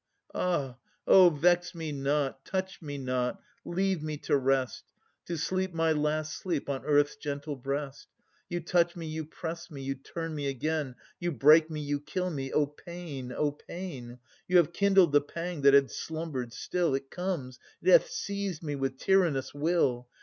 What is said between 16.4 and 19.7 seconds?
still. It comes, it hath seized me with tyrannous